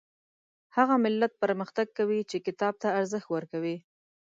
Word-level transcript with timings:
هغه 0.75 0.95
ملت 1.05 1.31
پرمختګ 1.43 1.87
کوي 1.97 2.19
چې 2.29 2.37
کتاب 2.47 2.73
ته 2.83 2.87
ارزښت 2.99 3.27
ورکوي 3.31 3.77